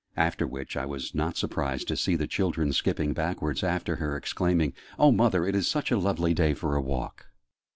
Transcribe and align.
After 0.17 0.47
which, 0.47 0.75
I 0.75 0.83
was 0.87 1.13
not 1.13 1.37
surprised 1.37 1.87
to 1.89 1.95
see 1.95 2.15
the 2.15 2.25
children 2.25 2.73
skipping 2.73 3.13
backwards 3.13 3.61
after 3.63 3.97
her, 3.97 4.17
exclaiming 4.17 4.73
"Oh, 4.97 5.11
mother, 5.11 5.45
it 5.45 5.55
is 5.55 5.67
such 5.67 5.91
a 5.91 5.99
lovely 5.99 6.33
day 6.33 6.55
for 6.55 6.75
a 6.75 6.81
walk!" 6.81 7.27